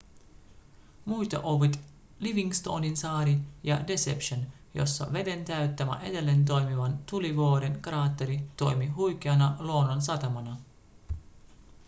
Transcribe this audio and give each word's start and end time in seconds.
muita 1.09 1.39
ovat 1.49 1.75
livingstoninsaari 2.27 3.35
ja 3.63 3.83
deception 3.87 4.45
jossa 4.73 5.13
veden 5.13 5.45
täyttämä 5.45 5.99
edelleen 6.01 6.45
toimivan 6.45 6.99
tulivuoren 7.05 7.81
kraatteri 7.81 8.49
toimii 8.57 8.87
huikeana 8.87 9.55
luonnonsatamana 9.59 10.57